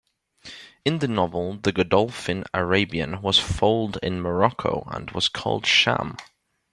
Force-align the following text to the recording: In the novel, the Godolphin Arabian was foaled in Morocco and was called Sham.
In 0.83 0.97
the 0.97 1.07
novel, 1.07 1.59
the 1.61 1.71
Godolphin 1.71 2.43
Arabian 2.55 3.21
was 3.21 3.37
foaled 3.37 3.97
in 4.01 4.19
Morocco 4.19 4.83
and 4.91 5.11
was 5.11 5.29
called 5.29 5.67
Sham. 5.67 6.17